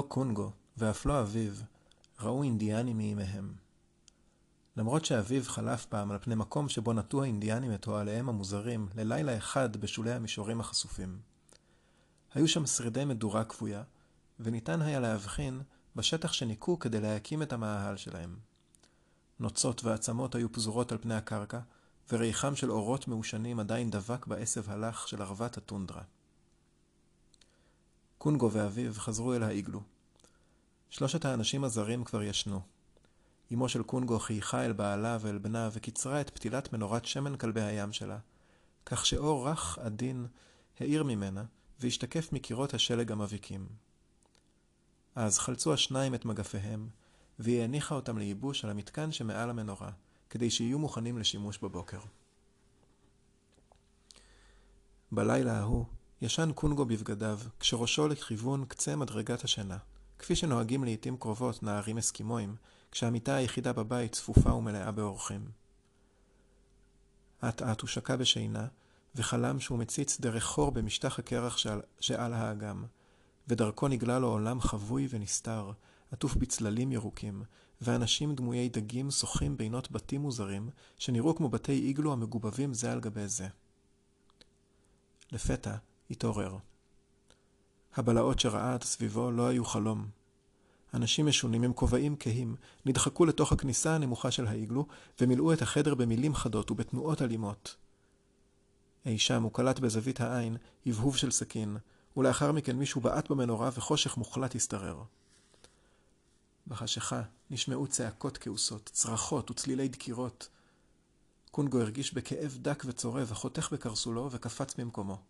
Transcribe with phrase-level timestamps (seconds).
[0.00, 1.52] לא קונגו, ואף לא אביו,
[2.20, 3.52] ראו אינדיאנים מימיהם.
[4.76, 9.76] למרות שאביו חלף פעם על פני מקום שבו נטו האינדיאנים את אוהליהם המוזרים ללילה אחד
[9.76, 11.18] בשולי המישורים החשופים.
[12.34, 13.82] היו שם שרידי מדורה כבויה,
[14.40, 15.60] וניתן היה להבחין
[15.96, 18.36] בשטח שניקו כדי להקים את המאהל שלהם.
[19.40, 21.60] נוצות ועצמות היו פזורות על פני הקרקע,
[22.12, 26.02] וריחם של אורות מעושנים עדיין דבק בעשב הלך של ערוות הטונדרה.
[28.22, 29.82] קונגו ואביו חזרו אל האיגלו.
[30.90, 32.60] שלושת האנשים הזרים כבר ישנו.
[33.52, 37.92] אמו של קונגו חייכה אל בעלה ואל בנה וקיצרה את פתילת מנורת שמן כלבי הים
[37.92, 38.18] שלה,
[38.86, 40.26] כך שאור רך עדין
[40.80, 41.44] האיר ממנה
[41.80, 43.68] והשתקף מקירות השלג המבהיקים.
[45.14, 46.88] אז חלצו השניים את מגפיהם,
[47.38, 49.90] והיא הניחה אותם לייבוש על המתקן שמעל המנורה,
[50.30, 52.00] כדי שיהיו מוכנים לשימוש בבוקר.
[55.12, 55.84] בלילה ההוא
[56.22, 59.78] ישן קונגו בבגדיו, כשראשו לכיוון קצה מדרגת השינה,
[60.18, 62.56] כפי שנוהגים לעתים קרובות נערים אסקימואים,
[62.90, 65.50] כשהמיטה היחידה בבית צפופה ומלאה באורחים.
[67.48, 68.66] אט אט הוא שקע בשינה,
[69.14, 72.84] וחלם שהוא מציץ דרך חור במשטח הקרח שעל, שעל האגם,
[73.48, 75.72] ודרכו נגלה לו עולם חבוי ונסתר,
[76.12, 77.42] עטוף בצללים ירוקים,
[77.80, 83.28] ואנשים דמויי דגים שוחים בינות בתים מוזרים, שנראו כמו בתי איגלו המגובבים זה על גבי
[83.28, 83.48] זה.
[85.32, 85.76] לפתע
[86.10, 86.56] התעורר.
[87.96, 90.08] הבלהות שראה עד סביבו לא היו חלום.
[90.94, 94.86] אנשים משונים עם כובעים כהים נדחקו לתוך הכניסה הנמוכה של האיגלו
[95.20, 97.76] ומילאו את החדר במילים חדות ובתנועות אלימות.
[99.06, 101.76] אי שם הוא קלט בזווית העין הבהוב של סכין,
[102.16, 105.02] ולאחר מכן מישהו בעט במנורה וחושך מוחלט השתרר.
[106.66, 110.48] בחשיכה נשמעו צעקות כעוסות, צרחות וצלילי דקירות.
[111.50, 115.29] קונגו הרגיש בכאב דק וצורב החותך בקרסולו וקפץ ממקומו.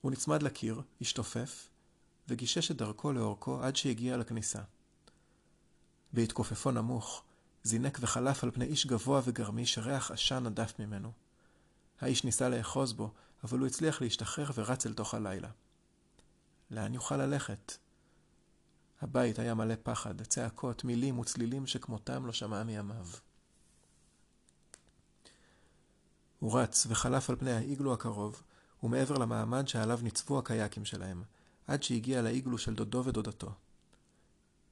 [0.00, 1.68] הוא נצמד לקיר, השתופף,
[2.28, 4.62] וגישש את דרכו לאורכו עד שהגיע לכניסה.
[6.12, 7.22] בהתכופפו נמוך,
[7.62, 11.12] זינק וחלף על פני איש גבוה וגרמי שריח עשן נדף ממנו.
[12.00, 13.12] האיש ניסה לאחוז בו,
[13.44, 15.50] אבל הוא הצליח להשתחרר ורץ אל תוך הלילה.
[16.70, 17.76] לאן יוכל ללכת?
[19.00, 23.06] הבית היה מלא פחד, צעקות, מילים וצלילים שכמותם לא שמע מימיו.
[26.38, 28.42] הוא רץ וחלף על פני האיגלו הקרוב,
[28.82, 31.22] ומעבר למעמד שעליו ניצבו הקייקים שלהם,
[31.66, 33.50] עד שהגיע לאיגלו של דודו ודודתו.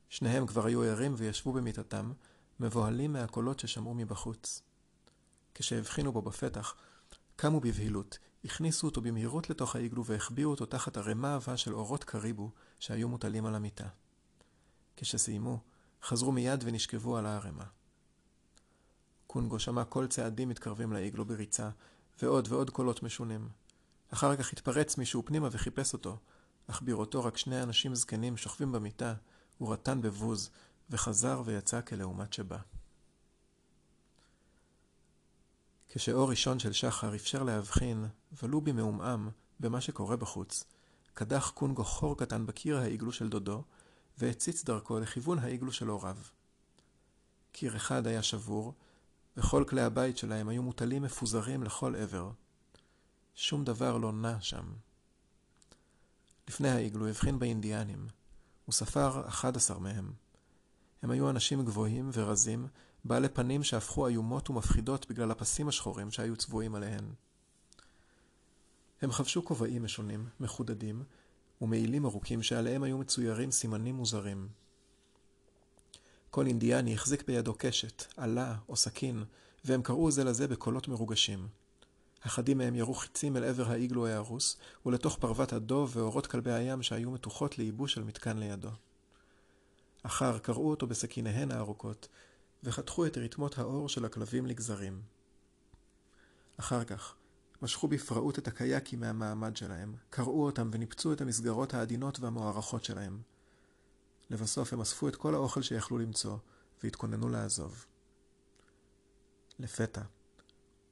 [0.09, 2.13] שניהם כבר היו ערים וישבו במיטתם,
[2.61, 4.63] מבוהלים מהקולות ששמעו מבחוץ.
[5.55, 6.75] כשהבחינו בו בפתח,
[7.37, 12.51] קמו בבהילות, הכניסו אותו במהירות לתוך האיגלו והחביאו אותו תחת ערימה עבה של אורות קריבו
[12.79, 13.89] שהיו מוטלים על המיטה.
[14.97, 15.61] כשסיימו,
[16.03, 17.65] חזרו מיד ונשכבו על הערימה.
[19.27, 21.71] קונגו שמע קול צעדים מתקרבים לאיגלו בריצה,
[22.23, 23.49] ועוד ועוד קולות משונים.
[24.13, 26.19] אחר כך התפרץ מישהו פנימה וחיפש אותו,
[26.67, 29.15] אך בראותו רק שני אנשים זקנים שוכבים במיטה,
[29.59, 30.51] הוא רטן בבוז,
[30.91, 32.59] וחזר ויצא כלעומת שבא.
[35.89, 38.07] כשאור ראשון של שחר אפשר להבחין,
[38.43, 39.31] ולו במעומעם,
[39.61, 40.65] במה שקורה בחוץ,
[41.15, 43.63] קדח קונגו חור קטן בקיר האיגלו של דודו,
[44.19, 46.17] והציץ דרכו לכיוון האיגלו של הוריו.
[47.53, 48.75] קיר אחד היה שבור,
[49.37, 52.31] וכל כלי הבית שלהם היו מוטלים מפוזרים לכל עבר.
[53.39, 54.65] שום דבר לא נע שם.
[56.49, 58.07] לפני האיגלו הבחין באינדיאנים.
[58.65, 60.13] הוא ספר 11 מהם.
[61.03, 62.67] הם היו אנשים גבוהים ורזים,
[63.05, 67.05] בעלי פנים שהפכו איומות ומפחידות בגלל הפסים השחורים שהיו צבועים עליהן.
[69.03, 71.03] הם חבשו כובעים משונים, מחודדים,
[71.61, 74.49] ומעילים ארוכים שעליהם היו מצוירים סימנים מוזרים.
[76.31, 79.25] כל אינדיאני החזיק בידו קשת, עלה או סכין,
[79.65, 81.49] והם קראו זה לזה בקולות מרוגשים.
[82.27, 84.57] אחדים מהם ירו חיצים אל עבר האיגלו ההרוס,
[84.87, 88.71] ולתוך פרוות הדוב ואורות כלבי הים שהיו מתוחות לייבוש על מתקן לידו.
[90.03, 92.09] אחר קרעו אותו בסכיניהן הארוכות,
[92.65, 95.03] וחתכו את רתמות האור של הכלבים לגזרים.
[96.57, 97.15] אחר כך,
[97.63, 103.21] משכו בפראות את הקייקים מהמעמד שלהם, קרעו אותם וניפצו את המסגרות העדינות והמוערכות שלהם.
[104.31, 106.37] לבסוף הם אספו את כל האוכל שיכלו למצוא,
[106.83, 107.87] והתכוננו לעזוב.
[109.59, 110.03] לפתע,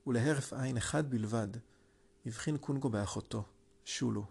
[0.06, 1.49] ולהרף עין אחד בלבד,
[2.27, 3.45] הבחין קונגו באחותו,
[3.85, 4.25] שולו.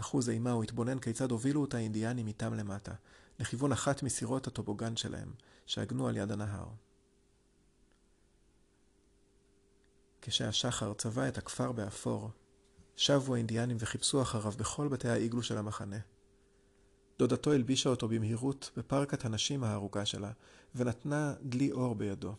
[0.00, 2.92] אחוז אימה הוא התבונן כיצד הובילו אותה האינדיאנים איתם למטה,
[3.38, 5.32] לכיוון אחת מסירות הטובוגן שלהם,
[5.66, 6.68] שעגנו על יד הנהר.
[10.22, 12.30] כשהשחר צבע את הכפר באפור,
[12.96, 15.98] שבו האינדיאנים וחיפשו אחריו בכל בתי האיגלו של המחנה.
[17.18, 20.32] דודתו הלבישה אותו במהירות בפרקת הנשים הארוכה שלה,
[20.74, 22.34] ונתנה דלי אור בידו.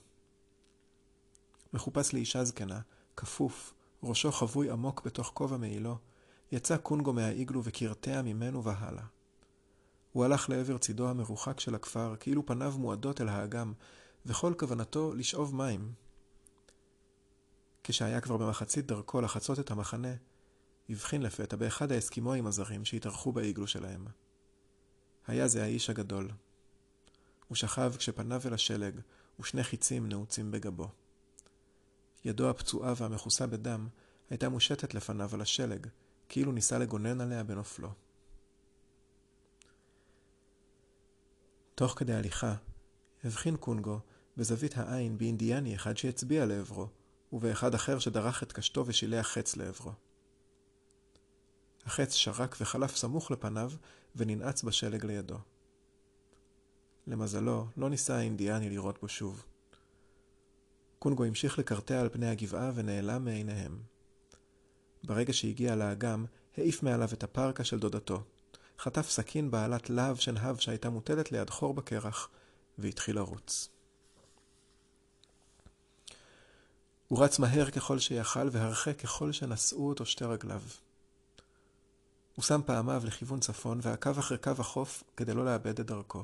[1.77, 2.79] מחופש לאישה זקנה,
[3.17, 5.97] כפוף, ראשו חבוי עמוק בתוך כובע מעילו,
[6.51, 9.03] יצא קונגו מהאיגלו וקרטע ממנו והלאה.
[10.11, 13.73] הוא הלך לעבר צידו המרוחק של הכפר, כאילו פניו מועדות אל האגם,
[14.25, 15.93] וכל כוונתו לשאוב מים.
[17.83, 20.13] כשהיה כבר במחצית דרכו לחצות את המחנה,
[20.89, 24.07] הבחין לפתע באחד האסקימואים הזרים שהתארחו באיגלו שלהם.
[25.27, 26.29] היה זה האיש הגדול.
[27.47, 28.99] הוא שכב כשפניו אל השלג,
[29.39, 30.89] ושני חיצים נעוצים בגבו.
[32.25, 33.87] ידו הפצועה והמכוסה בדם
[34.29, 35.87] הייתה מושטת לפניו על השלג,
[36.29, 37.89] כאילו ניסה לגונן עליה בנופלו.
[41.75, 42.55] תוך כדי הליכה,
[43.23, 43.99] הבחין קונגו
[44.37, 46.87] בזווית העין באינדיאני אחד שהצביע לעברו,
[47.33, 49.91] ובאחד אחר שדרך את קשתו ושילח חץ לעברו.
[51.85, 53.71] החץ שרק וחלף סמוך לפניו
[54.15, 55.37] וננעץ בשלג לידו.
[57.07, 59.45] למזלו, לא ניסה האינדיאני לראות בו שוב.
[61.07, 63.79] קונגו המשיך לקרטע על פני הגבעה ונעלם מעיניהם.
[65.03, 66.25] ברגע שהגיע לאגם,
[66.57, 68.23] העיף מעליו את הפרקה של דודתו.
[68.79, 72.29] חטף סכין בעלת להב שנהב שהייתה מוטלת ליד חור בקרח,
[72.77, 73.69] והתחיל לרוץ.
[77.07, 80.61] הוא רץ מהר ככל שיכל והרחק ככל שנשאו אותו שתי רגליו.
[82.35, 86.23] הוא שם פעמיו לכיוון צפון ועקב אחרי קו החוף כדי לא לאבד את דרכו.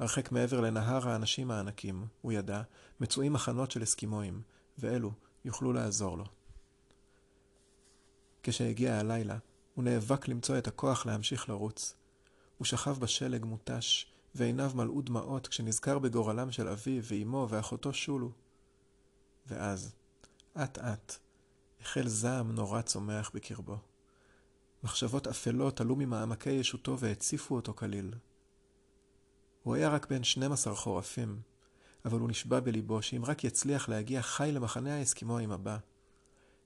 [0.00, 2.62] הרחק מעבר לנהר האנשים הענקים, הוא ידע,
[3.00, 4.42] מצויים מחנות של אסקימואים,
[4.78, 5.12] ואלו
[5.44, 6.24] יוכלו לעזור לו.
[8.42, 9.38] כשהגיע הלילה,
[9.74, 11.94] הוא נאבק למצוא את הכוח להמשיך לרוץ.
[12.58, 18.32] הוא שכב בשלג מותש, ועיניו מלאו דמעות כשנזכר בגורלם של אביו ואמו ואחותו שולו.
[19.46, 19.94] ואז,
[20.56, 21.16] אט אט,
[21.80, 23.78] החל זעם נורא צומח בקרבו.
[24.82, 28.14] מחשבות אפלות עלו ממעמקי ישותו והציפו אותו כליל.
[29.62, 31.40] הוא היה רק בן 12 חורפים,
[32.04, 35.78] אבל הוא נשבע בליבו שאם רק יצליח להגיע חי למחנה האסקימואים הבא,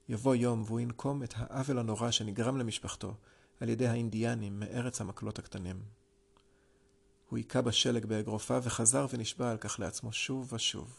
[0.09, 3.15] יבוא יום והוא ינקום את העוול הנורא שנגרם למשפחתו
[3.61, 5.83] על ידי האינדיאנים מארץ המקלות הקטנים.
[7.29, 10.97] הוא היכה בשלג באגרופיו וחזר ונשבע על כך לעצמו שוב ושוב.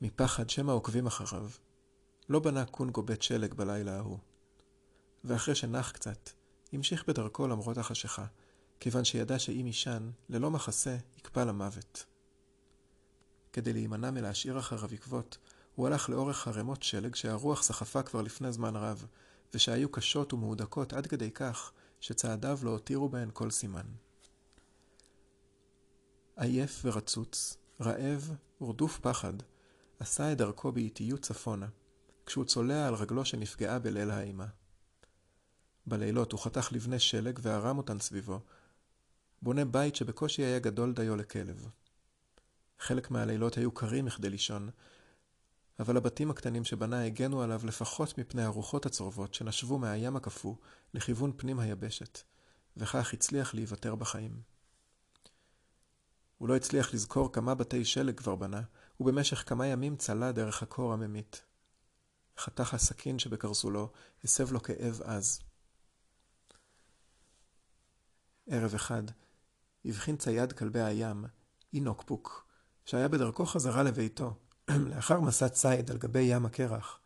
[0.00, 1.48] מפחד שמא עוקבים אחריו,
[2.28, 4.18] לא בנה קונגו בית שלג בלילה ההוא.
[5.24, 6.30] ואחרי שנח קצת,
[6.72, 8.24] המשיך בדרכו למרות החשיכה,
[8.80, 12.04] כיוון שידע שאם יישן, ללא מחסה, יקפא למוות.
[13.52, 15.38] כדי להימנע מלהשאיר אחריו עקבות,
[15.74, 19.06] הוא הלך לאורך ערימות שלג שהרוח סחפה כבר לפני זמן רב,
[19.54, 23.86] ושהיו קשות ומהודקות עד כדי כך שצעדיו לא הותירו בהן כל סימן.
[26.36, 28.30] עייף ורצוץ, רעב
[28.60, 29.34] ורדוף פחד,
[29.98, 31.66] עשה את דרכו באיטיות צפונה,
[32.26, 34.46] כשהוא צולע על רגלו שנפגעה בליל האימה.
[35.86, 38.40] בלילות הוא חתך לבני שלג וערם אותן סביבו,
[39.42, 41.68] בונה בית שבקושי היה גדול דיו לכלב.
[42.78, 44.70] חלק מהלילות היו קרים מכדי לישון,
[45.78, 50.54] אבל הבתים הקטנים שבנה הגנו עליו לפחות מפני הרוחות הצורבות שנשבו מהים הקפוא
[50.94, 52.22] לכיוון פנים היבשת,
[52.76, 54.42] וכך הצליח להיוותר בחיים.
[56.38, 58.62] הוא לא הצליח לזכור כמה בתי שלג כבר בנה,
[59.00, 61.42] ובמשך כמה ימים צלה דרך הקור הממית.
[62.38, 63.92] חתך הסכין שבקרסולו
[64.24, 65.40] הסב לו כאב עז.
[68.52, 69.02] ערב אחד
[69.84, 71.24] הבחין צייד כלבי הים,
[71.74, 72.46] אינוקפוק,
[72.84, 74.34] שהיה בדרכו חזרה לביתו,
[74.90, 77.00] לאחר מסע ציד על גבי ים הקרח,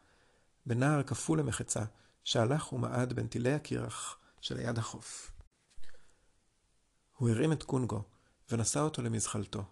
[0.67, 1.85] בנער קפוא למחצה,
[2.25, 5.31] שהלך ומעד בין טילי הקרח שליד החוף.
[7.17, 8.03] הוא הרים את קונגו
[8.51, 9.65] ונשא אותו למזחלתו,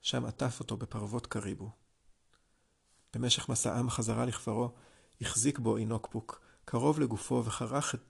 [0.00, 1.70] שם עטף אותו בפרוות קריבו.
[3.14, 4.74] במשך מסעם חזרה לכפרו,
[5.20, 7.44] החזיק בו אינוקפוק, קרוב לגופו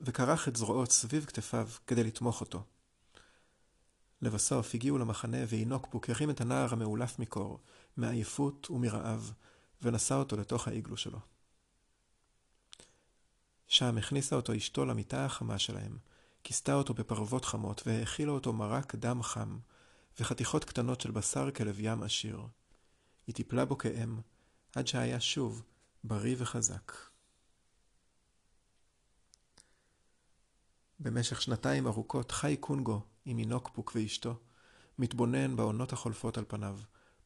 [0.01, 2.65] וכרך את זרועות סביב כתפיו כדי לתמוך אותו.
[4.25, 7.61] לבסוף הגיעו למחנה ואינוקפוק הרים את הנער המאולף מקור,
[7.97, 9.33] מעייפות ומרעב,
[9.83, 11.19] ונשא אותו לתוך האיגלו שלו.
[13.67, 15.99] שם הכניסה אותו אשתו למיטה החמה שלהם,
[16.45, 19.59] כיסתה אותו בפרוות חמות והאכילה אותו מרק דם חם,
[20.21, 22.47] וחתיכות קטנות של בשר כלב ים עשיר.
[23.27, 24.21] היא טיפלה בו כאם,
[24.77, 25.63] עד שהיה שוב
[26.05, 26.93] בריא וחזק.
[31.01, 34.39] במשך שנתיים ארוכות חי קונגו עם אינוקפוק ואשתו,
[34.99, 36.79] מתבונן בעונות החולפות על פניו,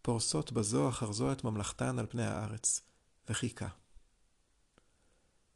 [0.03, 2.81] פורסות בזו אחר זו את ממלכתן על פני הארץ,
[3.29, 3.69] וחיכה.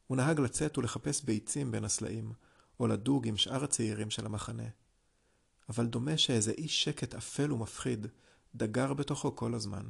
[0.06, 2.32] הוא נהג לצאת ולחפש ביצים בין הסלעים,
[2.80, 4.68] או לדוג עם שאר הצעירים של המחנה.
[5.68, 8.06] אבל דומה שאיזה אי שקט אפל ומפחיד
[8.54, 9.84] דגר בתוכו כל הזמן.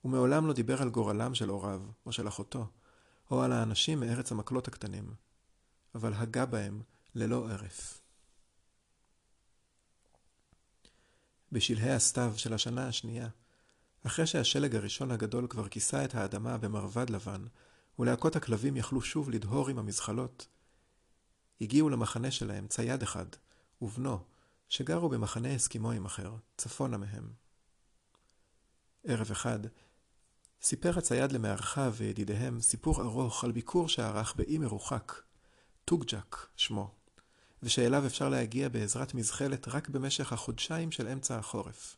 [0.00, 2.66] הוא מעולם לא דיבר על גורלם של הוריו, או של אחותו,
[3.30, 5.14] או על האנשים מארץ המקלות הקטנים,
[5.94, 6.82] אבל הגה בהם
[7.14, 8.00] ללא הרף.
[11.52, 13.28] בשלהי הסתיו של השנה השנייה,
[14.06, 17.44] אחרי שהשלג הראשון הגדול כבר כיסה את האדמה במרבד לבן,
[17.98, 20.46] ולהקות הכלבים יכלו שוב לדהור עם המזחלות,
[21.60, 23.26] הגיעו למחנה שלהם צייד אחד,
[23.82, 24.18] ובנו,
[24.68, 27.32] שגרו במחנה אסקימואים אחר, צפונה מהם.
[29.04, 29.58] ערב אחד,
[30.62, 35.12] סיפר הצייד למארחיו וידידיהם סיפור ארוך על ביקור שערך באי מרוחק,
[35.84, 36.94] טוג'ק שמו,
[37.62, 41.96] ושאליו אפשר להגיע בעזרת מזחלת רק במשך החודשיים של אמצע החורף.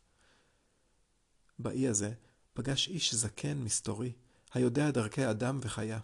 [1.59, 2.13] באי הזה
[2.53, 4.11] פגש איש זקן מסתורי,
[4.53, 5.99] היודע דרכי אדם וחיה.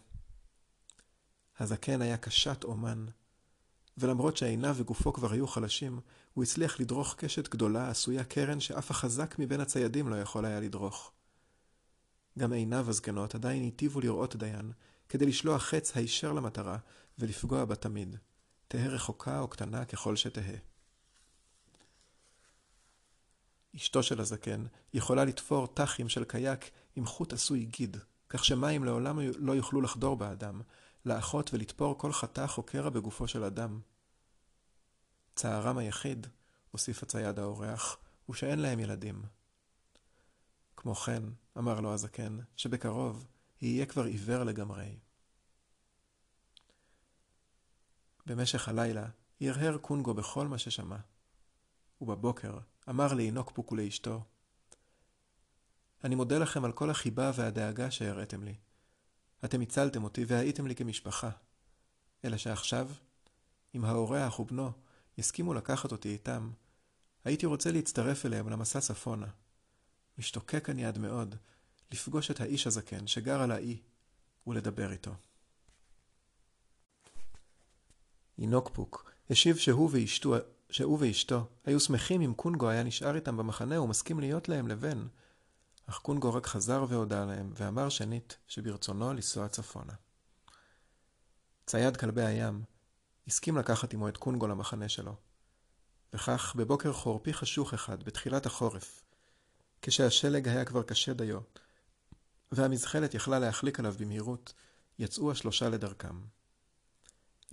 [1.60, 3.06] הזקן היה קשת אומן,
[3.98, 6.00] ולמרות שעיניו וגופו כבר היו חלשים,
[6.34, 11.12] הוא הצליח לדרוך קשת גדולה עשויה קרן שאף החזק מבין הציידים לא יכול היה לדרוך.
[12.40, 14.72] גם עיניו הזקנות עדיין היטיבו לראות דיין,
[15.10, 16.78] כדי לשלוח חץ הישר למטרה
[17.20, 18.18] ולפגוע בה תמיד,
[18.68, 20.56] תהא רחוקה או קטנה ככל שתהא.
[23.76, 27.98] אשתו של הזקן יכולה לתפור תחים של קייק עם חוט עשוי גיד,
[28.30, 30.62] כך שמים לעולם לא יוכלו לחדור באדם,
[31.06, 33.80] לאחות ולתפור כל חתך או קרע בגופו של אדם.
[35.36, 36.28] צערם היחיד,
[36.72, 39.24] הוסיף הצייד האורח, הוא שאין להם ילדים.
[40.78, 41.24] כמו כן,
[41.58, 43.28] אמר לו הזקן, שבקרוב
[43.62, 44.96] יהיה כבר עיוור לגמרי.
[48.26, 49.06] במשך הלילה
[49.42, 50.98] הרהר קונגו בכל מה ששמע,
[52.02, 52.58] ובבוקר
[52.90, 54.24] אמר לאינוקפוק ולאשתו,
[56.04, 58.56] אני מודה לכם על כל החיבה והדאגה שהראיתם לי.
[59.46, 61.30] אתם הצלתם אותי והייתם לי כמשפחה.
[62.26, 62.90] אלא שעכשיו,
[63.76, 64.72] אם האורח ובנו
[65.18, 66.52] יסכימו לקחת אותי איתם,
[67.26, 69.28] הייתי רוצה להצטרף אליהם למסע צפונה.
[70.18, 71.36] משתוקק אני עד מאוד
[71.92, 73.82] לפגוש את האיש הזקן שגר על האי
[74.48, 75.16] ולדבר איתו.
[78.40, 80.36] אינוקפוק השיב שהוא ואשתו,
[80.70, 85.08] שהוא ואשתו היו שמחים אם קונגו היה נשאר איתם במחנה ומסכים להיות להם לבן,
[85.86, 89.94] אך קונגו רק חזר והודה להם, ואמר שנית שברצונו לנסוע צפונה.
[91.66, 92.64] צייד כלבי הים
[93.28, 95.16] הסכים לקחת עמו את קונגו למחנה שלו.
[96.14, 99.04] וכך, בבוקר חורפי חשוך אחד, בתחילת החורף,
[99.82, 101.40] כשהשלג היה כבר קשה דיו,
[102.52, 104.54] והמזחלת יכלה להחליק עליו במהירות,
[105.00, 106.35] יצאו השלושה לדרכם.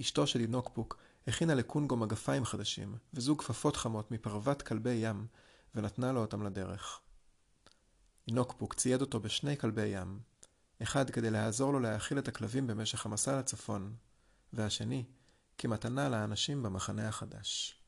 [0.00, 5.26] אשתו של אינוקפוק הכינה לקונגו מגפיים חדשים, וזוג כפפות חמות מפרוות כלבי ים,
[5.74, 7.00] ונתנה לו אותם לדרך.
[8.28, 10.20] אינוקפוק צייד אותו בשני כלבי ים,
[10.82, 13.94] אחד כדי לעזור לו להאכיל את הכלבים במשך המסע לצפון,
[14.52, 15.04] והשני
[15.58, 17.81] כמתנה לאנשים במחנה החדש.